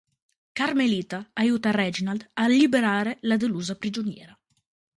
Carmelita 0.59 1.19
aiuta 1.43 1.75
Reginald 1.77 2.25
a 2.45 2.47
liberare 2.55 3.15
la 3.33 3.39
delusa 3.45 3.79
prigioniera. 3.85 4.39